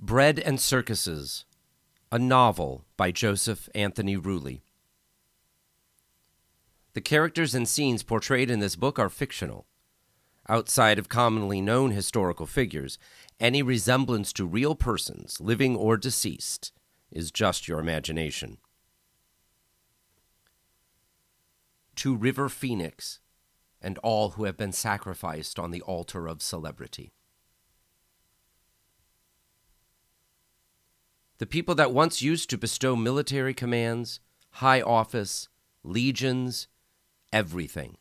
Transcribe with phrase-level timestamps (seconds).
[0.00, 1.44] Bread and Circuses,
[2.12, 4.60] a novel by Joseph Anthony Ruley.
[6.92, 9.66] The characters and scenes portrayed in this book are fictional.
[10.48, 12.96] Outside of commonly known historical figures,
[13.40, 16.70] any resemblance to real persons, living or deceased,
[17.10, 18.58] is just your imagination.
[21.96, 23.18] To River Phoenix
[23.82, 27.12] and all who have been sacrificed on the altar of celebrity.
[31.38, 34.18] The people that once used to bestow military commands,
[34.52, 35.48] high office,
[35.84, 36.66] legions,
[37.32, 37.96] everything,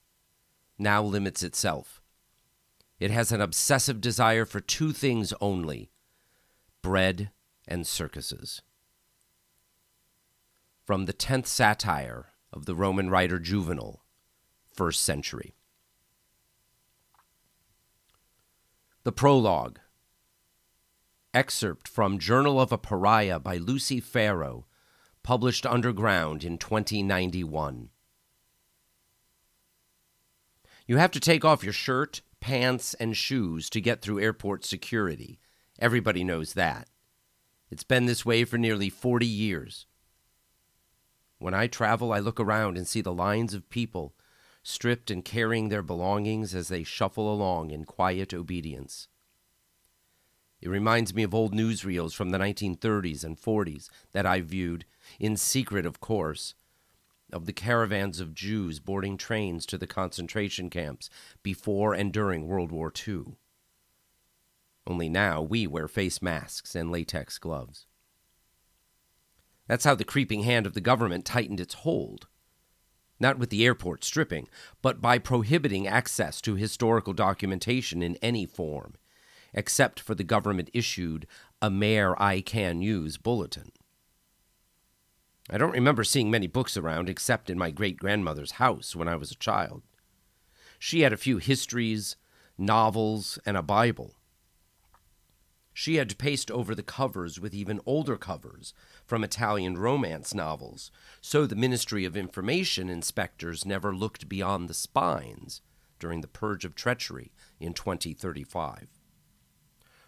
[0.79, 2.01] now limits itself.
[2.99, 5.91] It has an obsessive desire for two things only
[6.81, 7.31] bread
[7.67, 8.61] and circuses.
[10.83, 14.03] From the tenth satire of the Roman writer Juvenal,
[14.73, 15.53] first century.
[19.03, 19.79] The Prologue
[21.37, 24.65] Excerpt from Journal of a Pariah by Lucy Farrow,
[25.21, 27.89] published underground in 2091.
[30.87, 35.39] You have to take off your shirt, pants, and shoes to get through airport security.
[35.77, 36.87] Everybody knows that.
[37.69, 39.85] It's been this way for nearly 40 years.
[41.37, 44.15] When I travel, I look around and see the lines of people,
[44.63, 49.07] stripped and carrying their belongings as they shuffle along in quiet obedience.
[50.61, 54.85] It reminds me of old newsreels from the 1930s and 40s that I viewed,
[55.19, 56.55] in secret, of course,
[57.31, 61.09] of the caravans of Jews boarding trains to the concentration camps
[61.43, 63.35] before and during World War II.
[64.87, 67.85] Only now we wear face masks and latex gloves.
[69.67, 72.27] That's how the creeping hand of the government tightened its hold.
[73.19, 74.47] Not with the airport stripping,
[74.81, 78.93] but by prohibiting access to historical documentation in any form,
[79.53, 81.27] except for the government issued
[81.63, 83.71] Amer I Can Use bulletin.
[85.49, 89.15] I don't remember seeing many books around except in my great grandmother's house when I
[89.15, 89.81] was a child.
[90.77, 92.17] She had a few histories,
[92.57, 94.15] novels, and a Bible.
[95.73, 98.73] She had paced over the covers with even older covers
[99.05, 100.91] from Italian romance novels,
[101.21, 105.61] so the Ministry of Information inspectors never looked beyond the spines
[105.99, 108.96] during the Purge of Treachery in 2035.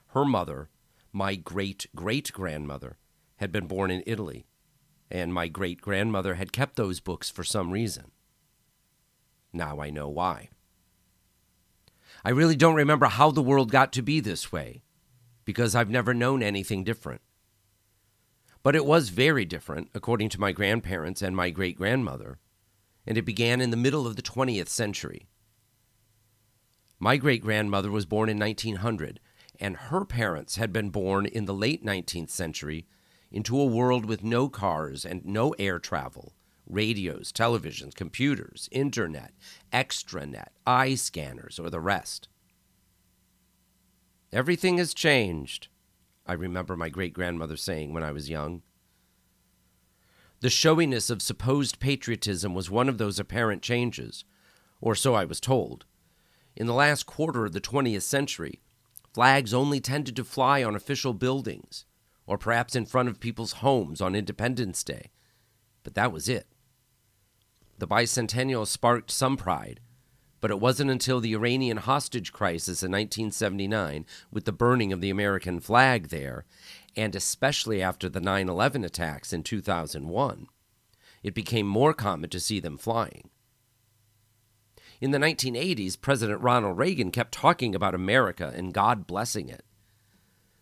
[0.10, 0.70] Her mother,
[1.12, 2.98] my great great grandmother,
[3.38, 4.48] had been born in Italy,
[5.12, 8.12] and my great grandmother had kept those books for some reason.
[9.54, 10.50] Now I know why.
[12.26, 14.84] I really don't remember how the world got to be this way,
[15.46, 17.22] because I've never known anything different.
[18.62, 22.40] But it was very different, according to my grandparents and my great grandmother,
[23.06, 25.28] and it began in the middle of the 20th century.
[27.00, 29.20] My great grandmother was born in 1900,
[29.60, 32.86] and her parents had been born in the late 19th century
[33.32, 36.34] into a world with no cars and no air travel,
[36.66, 39.34] radios, televisions, computers, internet,
[39.74, 42.30] extranet, eye scanners, or the rest.
[44.32, 45.68] Everything has changed,
[46.26, 48.62] I remember my great grandmother saying when I was young.
[50.42, 54.24] The showiness of supposed patriotism was one of those apparent changes,
[54.80, 55.86] or so I was told.
[56.56, 58.62] In the last quarter of the 20th century,
[59.14, 61.86] Flags only tended to fly on official buildings,
[62.28, 65.10] or perhaps in front of people's homes on Independence Day.
[65.84, 66.48] But that was it.
[67.80, 69.80] The bicentennial sparked some pride,
[70.42, 75.10] but it wasn't until the Iranian hostage crisis in 1979, with the burning of the
[75.10, 76.46] American flag there,
[76.96, 80.48] and especially after the 9 11 attacks in 2001,
[81.24, 83.30] it became more common to see them flying.
[85.02, 89.64] In the 1980s, President Ronald Reagan kept talking about America and God blessing it.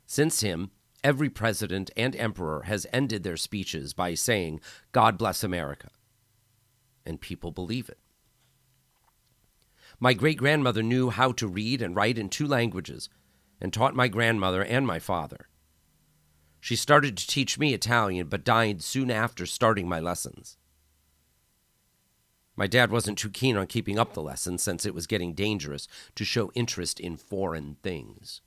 [0.06, 0.72] Since him,
[1.04, 4.62] every president and emperor has ended their speeches by saying,
[4.92, 5.90] God bless America.
[7.06, 8.00] And people believe it.
[10.00, 13.10] My great grandmother knew how to read and write in two languages
[13.60, 15.48] and taught my grandmother and my father.
[16.60, 20.58] She started to teach me Italian, but died soon after starting my lessons.
[22.58, 25.88] My dad wasn't too keen on keeping up the lesson since it was getting dangerous
[26.16, 28.42] to show interest in foreign things.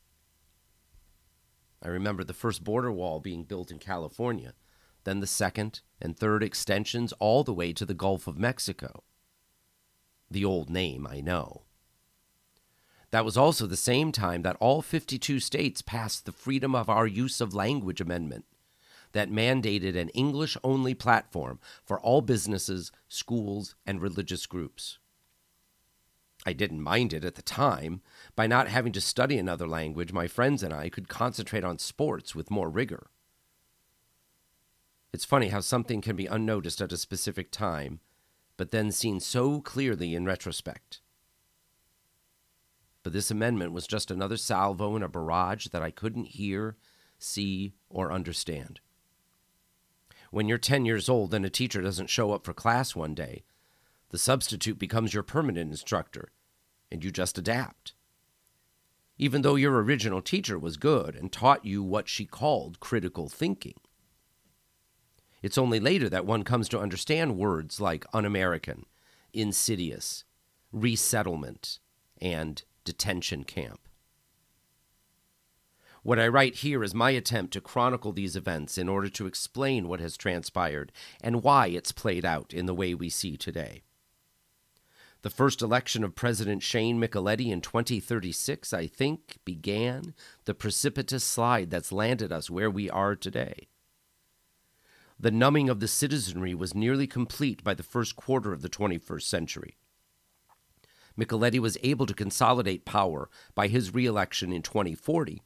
[1.80, 4.54] I remember the first border wall being built in California,
[5.04, 9.04] then the second and third extensions all the way to the Gulf of Mexico.
[10.28, 11.62] The old name, I know.
[13.12, 17.06] That was also the same time that all 52 states passed the Freedom of Our
[17.06, 18.44] Use of Language Amendment
[19.12, 24.98] that mandated an English only platform for all businesses, schools, and religious groups.
[26.46, 28.00] I didn't mind it at the time.
[28.34, 32.34] By not having to study another language, my friends and I could concentrate on sports
[32.34, 33.10] with more rigor.
[35.12, 38.00] It's funny how something can be unnoticed at a specific time,
[38.56, 41.00] but then seen so clearly in retrospect.
[43.02, 46.76] But this amendment was just another salvo in a barrage that I couldn't hear,
[47.18, 48.80] see, or understand.
[50.30, 53.42] When you're 10 years old and a teacher doesn't show up for class one day,
[54.10, 56.30] the substitute becomes your permanent instructor,
[56.90, 57.94] and you just adapt.
[59.18, 63.78] Even though your original teacher was good and taught you what she called critical thinking.
[65.42, 68.86] It's only later that one comes to understand words like un American,
[69.32, 70.24] insidious,
[70.72, 71.80] resettlement,
[72.20, 73.80] and detention camp.
[76.02, 79.86] What I write here is my attempt to chronicle these events in order to explain
[79.86, 83.82] what has transpired and why it's played out in the way we see today.
[85.22, 90.14] The first election of President Shane Micheletti in 2036, I think, began
[90.46, 93.68] the precipitous slide that's landed us where we are today.
[95.18, 99.22] The numbing of the citizenry was nearly complete by the first quarter of the 21st
[99.22, 99.76] century.
[101.18, 105.42] Micheletti was able to consolidate power by his reelection in 2040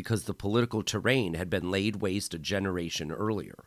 [0.00, 3.66] because the political terrain had been laid waste a generation earlier.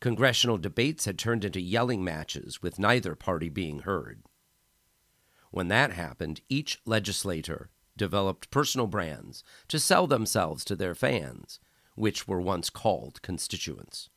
[0.00, 4.22] Congressional debates had turned into yelling matches with neither party being heard.
[5.50, 11.60] When that happened, each legislator developed personal brands to sell themselves to their fans,
[11.94, 14.08] which were once called constituents.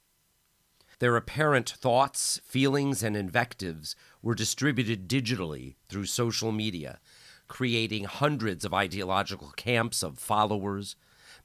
[1.00, 7.02] Their apparent thoughts, feelings, and invectives were distributed digitally through social media
[7.48, 10.96] creating hundreds of ideological camps of followers,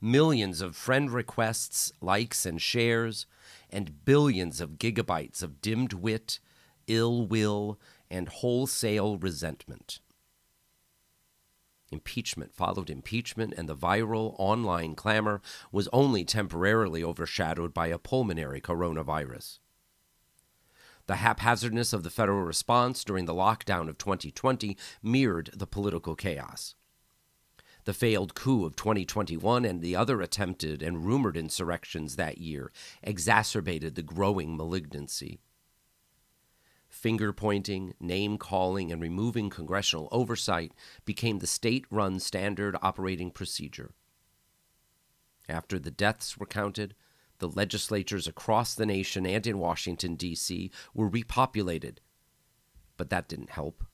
[0.01, 3.27] millions of friend requests, likes, and shares,
[3.69, 6.41] and billions of gigabytes of dimmed wit,
[6.87, 7.79] ill will,
[8.11, 10.01] and wholesale resentment.
[11.93, 15.41] Impeachment followed impeachment, and the viral online clamor
[15.73, 19.59] was only temporarily overshadowed by a pulmonary coronavirus.
[21.11, 26.77] The haphazardness of the federal response during the lockdown of 2020 mirrored the political chaos.
[27.85, 32.71] The failed coup of 2021 and the other attempted and rumored insurrections that year
[33.03, 35.41] exacerbated the growing malignancy.
[36.89, 40.73] Finger pointing, name calling, and removing congressional oversight
[41.05, 43.91] became the state run standard operating procedure.
[45.49, 46.95] After the deaths were counted,
[47.41, 51.99] the legislatures across the nation and in Washington, D.C., were repopulated.
[52.97, 53.85] But that didn't help.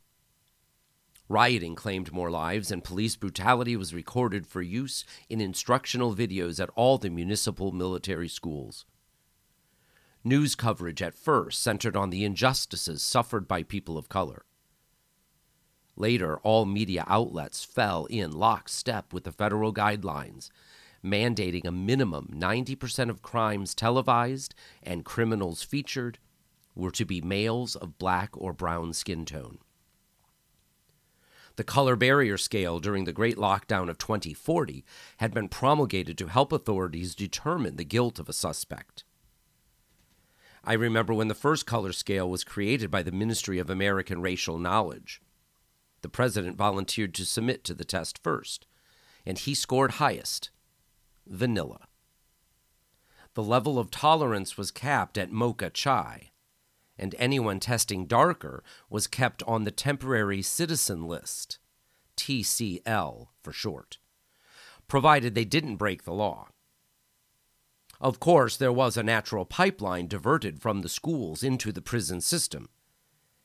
[1.28, 6.70] Rioting claimed more lives, and police brutality was recorded for use in instructional videos at
[6.76, 8.84] all the municipal military schools.
[10.22, 14.44] News coverage at first centered on the injustices suffered by people of color.
[15.96, 20.50] Later, all media outlets fell in lockstep with the federal guidelines
[21.06, 26.19] mandating a minimum 90% of crimes televised and criminals featured
[26.75, 29.58] were to be males of black or brown skin tone.
[31.56, 34.85] The color barrier scale during the Great Lockdown of 2040
[35.19, 39.05] had been promulgated to help authorities determine the guilt of a suspect.
[40.62, 44.59] I remember when the first color scale was created by the Ministry of American Racial
[44.59, 45.23] Knowledge.
[46.02, 48.67] The president volunteered to submit to the test first,
[49.25, 50.50] and he scored highest
[51.26, 51.88] vanilla.
[53.35, 56.30] The level of tolerance was capped at mocha chai,
[56.99, 61.59] and anyone testing darker was kept on the temporary citizen list,
[62.16, 63.99] TCL for short,
[64.88, 66.49] provided they didn't break the law.
[68.00, 72.68] Of course, there was a natural pipeline diverted from the schools into the prison system,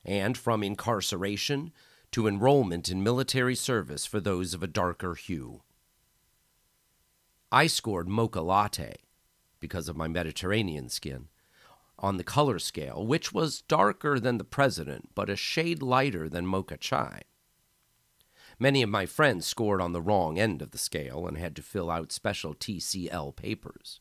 [0.03, 1.71] and from incarceration
[2.11, 5.61] to enrollment in military service for those of a darker hue.
[7.51, 8.96] I scored mocha latte
[9.60, 11.27] because of my Mediterranean skin
[12.00, 16.46] on the color scale, which was darker than the president, but a shade lighter than
[16.48, 17.24] mocha chai.
[18.58, 21.62] Many of my friends scored on the wrong end of the scale and had to
[21.62, 24.00] fill out special TCL papers.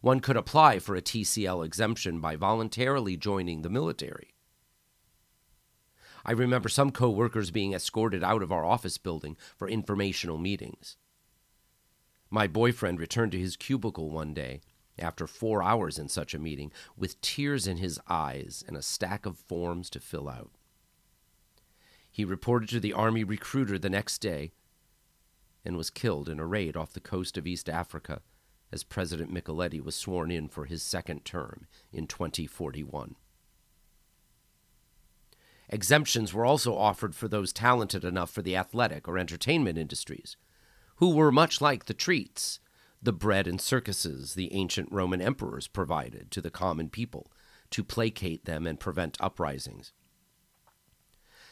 [0.00, 4.34] One could apply for a TCL exemption by voluntarily joining the military.
[6.24, 10.96] I remember some coworkers being escorted out of our office building for informational meetings.
[12.34, 14.60] My boyfriend returned to his cubicle one day,
[14.98, 19.24] after four hours in such a meeting, with tears in his eyes and a stack
[19.24, 20.50] of forms to fill out.
[22.10, 24.50] He reported to the Army recruiter the next day
[25.64, 28.20] and was killed in a raid off the coast of East Africa
[28.72, 33.14] as President Micheletti was sworn in for his second term in 2041.
[35.68, 40.36] Exemptions were also offered for those talented enough for the athletic or entertainment industries,
[40.96, 42.60] who were much like the treats,
[43.02, 47.30] the bread and circuses the ancient Roman emperors provided to the common people
[47.70, 49.92] to placate them and prevent uprisings.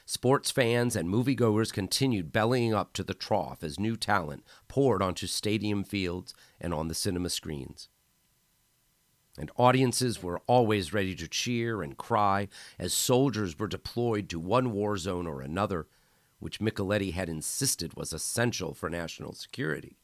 [0.04, 5.26] Sports fans and moviegoers continued bellying up to the trough as new talent poured onto
[5.26, 7.88] stadium fields and on the cinema screens.
[9.38, 14.72] And audiences were always ready to cheer and cry as soldiers were deployed to one
[14.72, 15.87] war zone or another,
[16.42, 19.96] which Micheletti had insisted was essential for national security.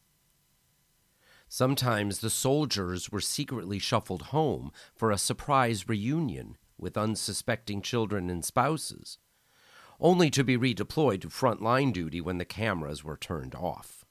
[1.49, 8.45] Sometimes the soldiers were secretly shuffled home for a surprise reunion with unsuspecting children and
[8.45, 9.19] spouses
[10.01, 14.05] only to be redeployed to frontline duty when the cameras were turned off.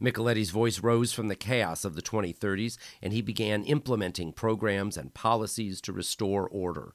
[0.00, 5.12] Micheletti's voice rose from the chaos of the 2030s, and he began implementing programs and
[5.12, 6.94] policies to restore order.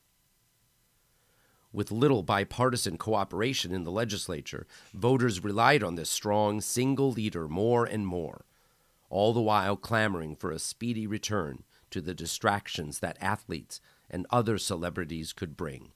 [1.76, 7.84] With little bipartisan cooperation in the legislature, voters relied on this strong single leader more
[7.84, 8.46] and more,
[9.10, 14.58] all the while clamoring for a speedy return to the distractions that athletes and other
[14.58, 15.92] celebrities could bring.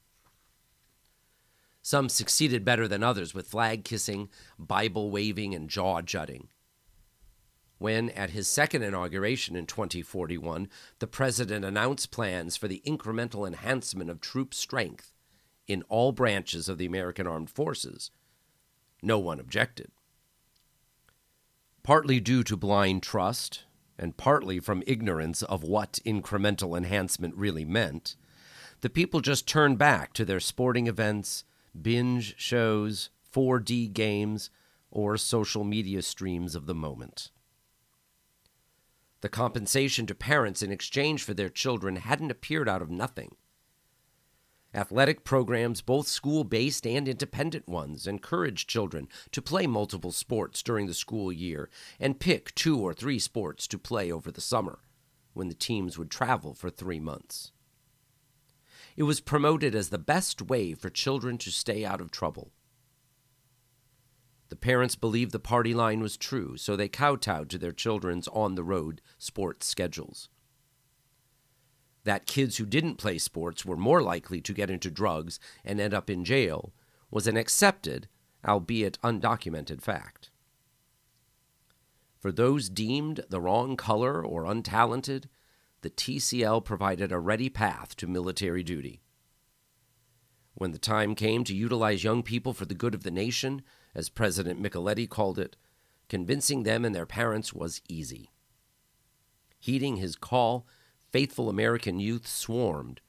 [1.80, 6.48] Some succeeded better than others with flag kissing, Bible waving, and jaw jutting.
[7.78, 10.68] When, at his second inauguration in 2041,
[10.98, 15.09] the president announced plans for the incremental enhancement of troop strength
[15.70, 18.10] in all branches of the American armed forces,
[19.02, 19.90] no one objected.
[21.82, 23.64] Partly due to blind trust,
[23.98, 28.16] and partly from ignorance of what incremental enhancement really meant,
[28.80, 31.44] the people just turned back to their sporting events
[31.80, 34.50] binge shows, 4D games,
[34.90, 37.30] or social media streams of the moment.
[39.20, 43.36] The compensation to parents in exchange for their children hadn't appeared out of nothing.
[44.72, 50.86] Athletic programs, both school based and independent ones, encouraged children to play multiple sports during
[50.86, 54.78] the school year and pick two or three sports to play over the summer,
[55.32, 57.50] when the teams would travel for three months.
[58.96, 62.52] It was promoted as the best way for children to stay out of trouble.
[64.50, 68.54] The parents believed the party line was true, so they kowtowed to their children's on
[68.54, 70.28] the road sports schedules.
[72.04, 75.94] That kids who didn't play sports were more likely to get into drugs and end
[75.94, 76.72] up in jail
[77.10, 78.08] was an accepted,
[78.46, 80.30] albeit undocumented, fact.
[82.18, 85.24] For those deemed the wrong color or untalented,
[85.82, 89.00] the TCL provided a ready path to military duty.
[90.54, 93.62] When the time came to utilize young people for the good of the nation,
[93.94, 95.56] as President Micheletti called it,
[96.08, 98.30] convincing them and their parents was easy.
[99.58, 100.66] Heeding his call,
[101.10, 103.00] faithful American youth swarmed,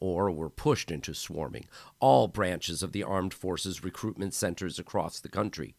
[0.00, 1.66] or were pushed into swarming,
[2.00, 5.74] all branches of the armed forces recruitment centers across the country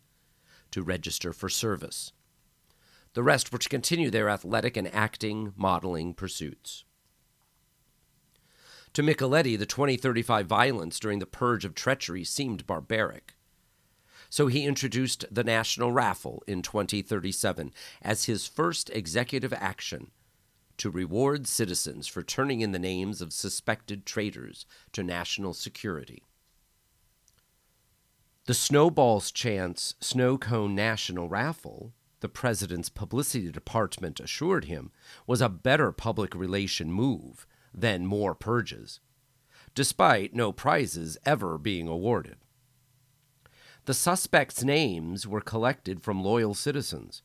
[0.72, 2.12] to register for service.
[3.14, 6.84] The rest were to continue their athletic and acting, modeling pursuits.
[8.94, 13.36] To Micheletti, the 2035 violence during the purge of treachery seemed barbaric.
[14.30, 20.12] So he introduced the National Raffle in 2037 as his first executive action
[20.78, 26.24] to reward citizens for turning in the names of suspected traitors to national security.
[28.46, 34.92] The Snowballs Chance Snow Cone National Raffle the president's publicity department assured him,
[35.26, 39.00] was a better public relation move than more purges,
[39.76, 42.38] despite no prizes ever being awarded.
[43.86, 47.22] The suspects' names were collected from loyal citizens,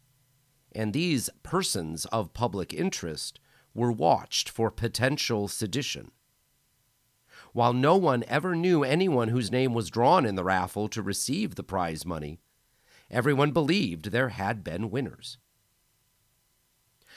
[0.73, 3.41] and these persons of public interest
[3.75, 6.11] were watched for potential sedition.
[7.53, 11.55] While no one ever knew anyone whose name was drawn in the raffle to receive
[11.55, 12.41] the prize money,
[13.11, 15.39] everyone believed there had been winners.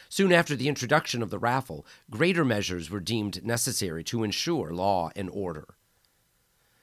[0.09, 5.09] Soon after the introduction of the raffle, greater measures were deemed necessary to ensure law
[5.15, 5.75] and order.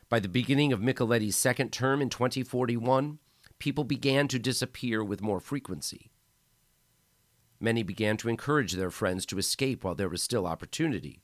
[0.09, 3.19] By the beginning of Micheletti's second term in 2041,
[3.59, 6.12] people began to disappear with more frequency.
[7.63, 11.23] Many began to encourage their friends to escape while there was still opportunity.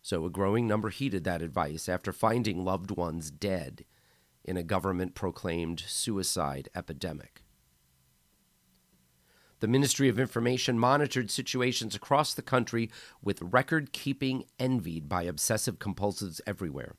[0.00, 3.84] So a growing number heeded that advice after finding loved ones dead
[4.46, 7.42] in a government proclaimed suicide epidemic.
[9.60, 12.90] The Ministry of Information monitored situations across the country
[13.22, 16.94] with record keeping envied by obsessive compulsives everywhere.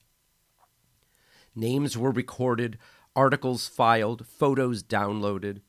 [1.56, 2.78] Names were recorded,
[3.16, 5.62] articles filed, photos downloaded.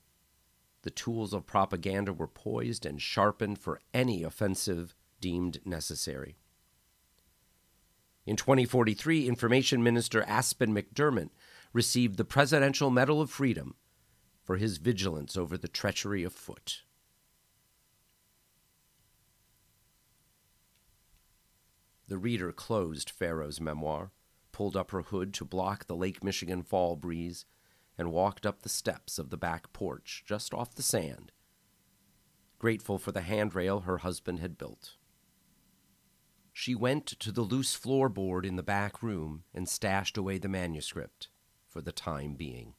[0.83, 6.37] The tools of propaganda were poised and sharpened for any offensive deemed necessary.
[8.27, 11.31] In 2043, Information Minister Aspen McDermott
[11.73, 13.75] received the Presidential Medal of Freedom
[14.43, 16.83] for his vigilance over the treachery of Foote.
[22.09, 24.11] The reader closed Farrow's memoir,
[24.51, 27.47] pulled up her hood to block the Lake Michigan fall breeze,
[28.03, 31.31] and walked up the steps of the back porch just off the sand,
[32.59, 34.97] grateful for the handrail her husband had built.
[36.53, 41.29] She went to the loose floorboard in the back room and stashed away the manuscript
[41.69, 42.75] for the time being.